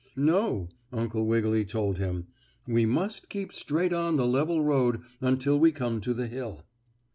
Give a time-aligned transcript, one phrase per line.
[0.15, 2.25] "No," Uncle Wiggily told him.
[2.65, 6.63] "We must keep straight on the level road until we come to the hill."